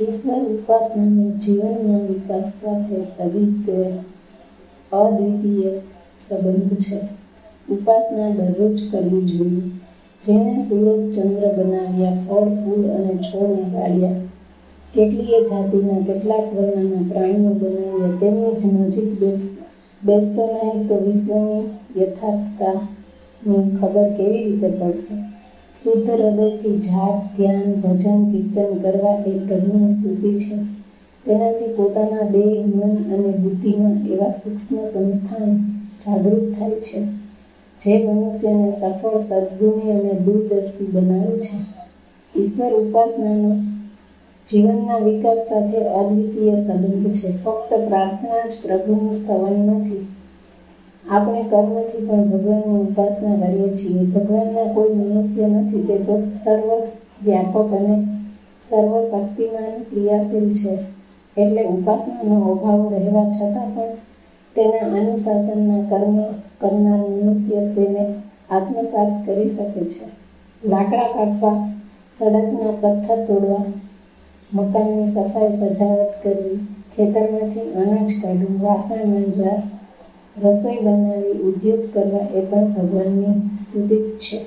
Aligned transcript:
ઈશ્વર 0.00 0.38
ઉપાસનાનો 0.38 1.30
જીવનના 1.30 1.98
વિકાસ 1.98 2.52
સાથે 2.64 3.24
અદ્વિતીય 3.24 3.84
અદ્વિતીય 4.92 5.72
સંબંધ 6.20 6.76
છે. 6.76 7.00
ઉપાસના 7.70 8.30
દરરોજ 8.30 8.82
કરવી 8.92 9.20
જોઈએ. 9.20 9.62
જેણે 10.22 10.58
સૂરજ 10.58 11.14
ચંદ્ર 11.14 11.52
બનાવ્યા, 11.52 12.16
ફળ, 12.28 12.44
ફૂલ 12.44 12.90
અને 12.90 13.14
છોડ 13.16 13.50
ઉગાડ્યા. 13.50 14.10
કેટલીય 14.94 15.40
જાતિના 15.40 16.00
કેટલાક 16.00 16.54
વર્ણના 16.54 17.12
પ્રાણીઓ 17.12 17.48
બનાવ્યા. 17.48 18.18
તેમની 18.20 18.52
જ 18.52 18.66
નજીક 18.66 19.20
બેસ, 19.20 19.48
બેસતો 20.04 20.46
નહીં 20.46 20.88
તો 20.88 20.94
વિશ્વની 20.94 21.62
યથાર્થતાની 22.02 23.76
ખબર 23.76 24.12
કેવી 24.16 24.44
રીતે 24.44 24.68
પડશે? 24.68 25.33
શુદ્ધ 25.82 26.10
હૃદયથી 26.10 26.80
જાપ, 26.80 27.36
ધ્યાન, 27.36 27.72
ભજન, 27.72 28.30
કીર્તન 28.30 28.74
કરવા 28.74 29.24
એ 29.26 29.38
પ્રભુની 29.38 29.90
સ્તુતિ 29.90 30.38
છે. 30.38 30.56
તેનાથી 31.26 31.74
પોતાના 31.74 32.28
દેહ, 32.30 32.66
મન 32.66 33.14
અને 33.14 33.30
બુદ્ધિમાં 33.30 34.08
એવા 34.08 34.30
સૂક્ષ્મ 34.30 34.84
સંસ્થાન 34.84 35.56
જાગૃત 36.06 36.54
થાય 36.58 36.70
છે. 36.70 37.04
જે 37.80 38.06
મનુષ્યને 38.06 38.72
સફળ 38.72 39.18
સદગુણી 39.20 39.92
અને 39.92 40.12
દૂરદર્શી 40.12 40.86
બનાવે 40.86 41.40
છે. 41.40 41.58
ઈશ્વર 42.40 42.72
ઉપાસનાનો 42.72 43.56
જીવનના 44.48 44.98
વિકાસ 44.98 45.38
સાથે 45.38 45.78
અદ્વિતીય 45.78 46.56
સંબંધ 46.56 47.12
છે. 47.12 47.36
ફક્ત 47.36 47.74
પ્રાર્થના 47.88 48.46
જ 48.46 48.52
પ્રભુનું 48.62 49.12
સ્તવન 49.12 49.52
નથી. 49.52 50.06
આપણે 51.10 51.42
કર્મથી 51.42 52.06
પણ 52.06 52.24
ભગવાનની 52.24 52.80
ઉપાસના 52.80 53.46
કરીએ 53.46 53.76
છીએ. 53.76 54.04
ભગવાનના 54.04 54.72
કોઈ 54.72 54.94
મનુષ્ય 54.94 55.46
નથી, 55.46 55.82
તે 55.82 55.98
તો 55.98 56.20
સર્વ 56.20 56.82
વ્યાપક 57.24 57.72
અને 57.72 58.06
સર્વશક્તિમાન 58.62 59.82
ક્રિયાશીલ 59.90 60.52
છે. 60.52 60.78
એટલે 61.40 61.64
ઉપાસનાનો 61.64 62.52
અભાવ 62.52 62.94
રહેવા 62.94 63.30
છતાં 63.30 63.74
પણ 63.74 63.88
તેના 64.56 65.00
અનુશાસનના 65.00 65.82
કર્મ 65.90 66.22
કરનાર 66.60 66.98
મનુષ્ય 66.98 67.54
તેને 67.54 68.14
આત્મસાત 68.50 69.26
કરી 69.26 69.48
શકે 69.48 69.80
છે. 69.80 70.06
લાકડા 70.68 71.02
કાપવા, 71.02 71.68
સડકના 72.18 72.70
પથ્થર 72.80 73.24
તોડવા, 73.24 73.64
મકાનની 74.54 75.06
સફાઈ, 75.06 75.52
સજાવટ 75.52 76.22
કરવી, 76.22 76.58
ખેતરમાંથી 76.96 77.60
અનાજ 77.60 78.10
કાઢવું, 78.22 78.62
વાસણ 78.62 79.08
માંજવા 79.08 79.62
રસોઈ 80.36 80.80
બનાવી 80.80 81.40
ઉદ્યોગ 81.40 81.82
કરવા 81.92 82.26
એ 82.30 82.40
પણ 82.42 82.72
ભગવાનની 82.74 83.36
સ્તુતિ 83.60 83.98
છે. 84.18 84.38